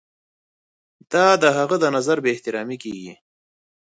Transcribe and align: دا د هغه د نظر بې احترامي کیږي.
دا 1.11 1.27
د 1.43 1.43
هغه 1.57 1.75
د 1.79 1.85
نظر 1.95 2.17
بې 2.23 2.29
احترامي 2.35 2.77
کیږي. 2.83 3.13